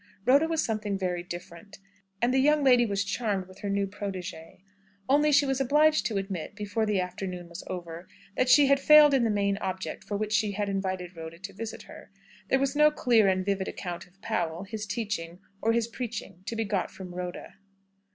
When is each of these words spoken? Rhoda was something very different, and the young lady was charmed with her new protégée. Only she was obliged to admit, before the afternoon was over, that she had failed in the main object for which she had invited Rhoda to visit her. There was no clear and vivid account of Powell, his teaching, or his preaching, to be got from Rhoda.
Rhoda 0.25 0.47
was 0.47 0.63
something 0.65 0.97
very 0.97 1.21
different, 1.21 1.77
and 2.23 2.33
the 2.33 2.39
young 2.39 2.63
lady 2.63 2.87
was 2.87 3.03
charmed 3.03 3.45
with 3.47 3.59
her 3.59 3.69
new 3.69 3.85
protégée. 3.85 4.61
Only 5.07 5.31
she 5.31 5.45
was 5.45 5.61
obliged 5.61 6.07
to 6.07 6.17
admit, 6.17 6.55
before 6.55 6.87
the 6.87 6.99
afternoon 6.99 7.47
was 7.47 7.63
over, 7.67 8.07
that 8.35 8.49
she 8.49 8.65
had 8.65 8.79
failed 8.79 9.13
in 9.13 9.25
the 9.25 9.29
main 9.29 9.57
object 9.59 10.03
for 10.03 10.17
which 10.17 10.33
she 10.33 10.53
had 10.53 10.69
invited 10.69 11.15
Rhoda 11.15 11.37
to 11.37 11.53
visit 11.53 11.83
her. 11.83 12.09
There 12.49 12.57
was 12.57 12.75
no 12.75 12.89
clear 12.89 13.27
and 13.27 13.45
vivid 13.45 13.67
account 13.67 14.07
of 14.07 14.19
Powell, 14.23 14.63
his 14.63 14.87
teaching, 14.87 15.37
or 15.61 15.71
his 15.71 15.87
preaching, 15.87 16.41
to 16.47 16.55
be 16.55 16.65
got 16.65 16.89
from 16.89 17.13
Rhoda. 17.13 17.57